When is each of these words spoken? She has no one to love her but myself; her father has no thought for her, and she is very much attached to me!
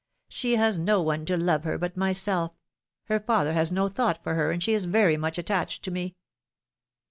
She 0.29 0.55
has 0.55 0.79
no 0.79 0.99
one 1.03 1.27
to 1.27 1.37
love 1.37 1.63
her 1.63 1.77
but 1.77 1.95
myself; 1.95 2.53
her 3.05 3.19
father 3.19 3.53
has 3.53 3.71
no 3.71 3.87
thought 3.87 4.23
for 4.23 4.33
her, 4.33 4.49
and 4.51 4.63
she 4.63 4.73
is 4.73 4.85
very 4.85 5.15
much 5.15 5.37
attached 5.37 5.83
to 5.83 5.91
me! 5.91 6.15